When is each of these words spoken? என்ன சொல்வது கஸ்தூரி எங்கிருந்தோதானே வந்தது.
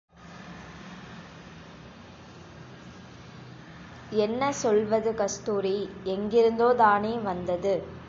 என்ன 4.11 4.51
சொல்வது 4.51 5.15
கஸ்தூரி 5.15 5.89
எங்கிருந்தோதானே 6.05 7.21
வந்தது. 7.21 7.99